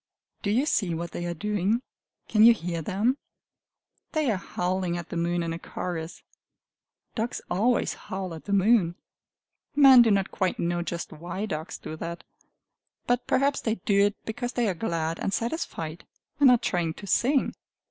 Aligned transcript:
Do 0.41 0.49
you 0.49 0.65
see 0.65 0.95
what 0.95 1.11
they 1.11 1.27
are 1.27 1.35
doing? 1.35 1.79
Can 2.27 2.43
you 2.43 2.55
hear 2.55 2.81
them? 2.81 3.19
They 4.13 4.31
are 4.31 4.37
howling 4.37 4.97
at 4.97 5.09
the 5.09 5.15
moon 5.15 5.43
in 5.43 5.53
a 5.53 5.59
chorus. 5.59 6.23
Dogs 7.13 7.39
always 7.51 7.93
howl 7.93 8.33
at 8.33 8.45
the 8.45 8.51
moon. 8.51 8.95
Men 9.75 10.01
do 10.01 10.09
not 10.09 10.31
quite 10.31 10.57
know 10.57 10.81
just 10.81 11.11
why 11.13 11.45
dogs 11.45 11.77
do 11.77 11.95
that. 11.97 12.23
But 13.05 13.27
perhaps 13.27 13.61
they 13.61 13.75
do 13.75 14.07
it 14.07 14.15
because 14.25 14.53
they 14.53 14.67
are 14.67 14.73
glad 14.73 15.19
and 15.19 15.31
satisfied, 15.35 16.07
and 16.39 16.49
are 16.49 16.57
trying 16.57 16.95
to 16.95 17.05
_sing! 17.05 17.53